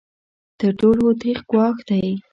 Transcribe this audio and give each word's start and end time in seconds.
تر 0.59 0.71
ټولو 0.79 1.05
تریخ 1.19 1.39
ګواښ 1.51 1.77
دی. 1.89 2.05